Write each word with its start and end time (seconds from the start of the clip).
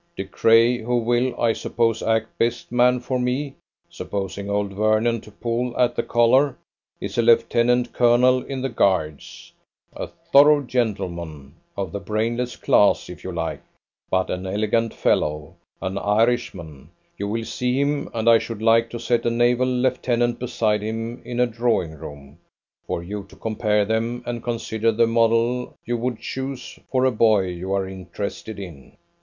De 0.17 0.25
Craye, 0.25 0.79
who 0.79 0.97
will, 0.97 1.39
I 1.39 1.53
suppose, 1.53 2.01
act 2.01 2.35
best 2.39 2.71
man 2.71 3.01
for 3.01 3.19
me, 3.19 3.53
supposing 3.87 4.49
old 4.49 4.73
Vernon 4.73 5.21
to 5.21 5.29
pull 5.31 5.77
at 5.77 5.95
the 5.95 6.01
collar, 6.01 6.57
is 6.99 7.19
a 7.19 7.21
Lieutenant 7.21 7.93
Colonel 7.93 8.41
in 8.45 8.63
the 8.63 8.69
Guards, 8.69 9.51
a 9.95 10.07
thorough 10.07 10.61
gentleman 10.63 11.53
of 11.77 11.91
the 11.91 11.99
brainless 11.99 12.55
class, 12.55 13.09
if 13.09 13.23
you 13.23 13.31
like, 13.31 13.61
but 14.09 14.31
an 14.31 14.47
elegant 14.47 14.91
fellow; 14.91 15.53
an 15.83 15.99
Irishman; 15.99 16.89
you 17.15 17.27
will 17.27 17.45
see 17.45 17.79
him, 17.79 18.09
and 18.11 18.27
I 18.27 18.39
should 18.39 18.63
like 18.63 18.89
to 18.89 18.99
set 18.99 19.27
a 19.27 19.29
naval 19.29 19.67
lieutenant 19.67 20.39
beside 20.39 20.81
him 20.81 21.21
in 21.23 21.39
a 21.39 21.45
drawingroom, 21.45 22.39
for 22.87 23.03
you 23.03 23.23
to 23.25 23.35
compare 23.35 23.85
them 23.85 24.23
and 24.25 24.41
consider 24.41 24.91
the 24.91 25.05
model 25.05 25.75
you 25.85 25.95
would 25.95 26.17
choose 26.17 26.79
for 26.89 27.05
a 27.05 27.11
boy 27.11 27.41
you 27.49 27.71
are 27.73 27.87
interested 27.87 28.57
in. 28.57 28.97